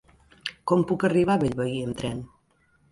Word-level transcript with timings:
Com 0.71 0.81
puc 0.93 1.07
arribar 1.11 1.37
a 1.37 1.43
Bellvei 1.45 1.79
amb 1.85 2.03
tren? 2.03 2.29